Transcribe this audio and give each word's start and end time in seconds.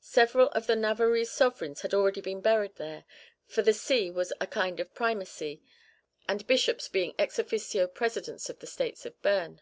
Several 0.00 0.48
of 0.52 0.66
the 0.66 0.74
Navarrese 0.74 1.28
sovereigns 1.30 1.82
had 1.82 1.92
already 1.92 2.22
been 2.22 2.40
buried 2.40 2.76
there, 2.76 3.04
for 3.46 3.60
the 3.60 3.74
See 3.74 4.10
was 4.10 4.32
a 4.40 4.46
kind 4.46 4.80
of 4.80 4.94
primacy, 4.94 5.60
the 6.26 6.42
Bishops 6.46 6.88
being 6.88 7.14
ex 7.18 7.38
officio 7.38 7.86
presidents 7.86 8.48
of 8.48 8.60
the 8.60 8.66
States 8.66 9.04
of 9.04 9.20
Beam. 9.20 9.60